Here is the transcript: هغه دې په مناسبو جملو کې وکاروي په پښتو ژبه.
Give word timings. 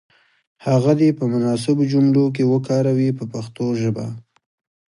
هغه 0.67 0.91
دې 0.99 1.09
په 1.17 1.23
مناسبو 1.33 1.83
جملو 1.91 2.25
کې 2.35 2.43
وکاروي 2.53 3.09
په 3.17 3.23
پښتو 3.33 3.65
ژبه. 3.81 4.05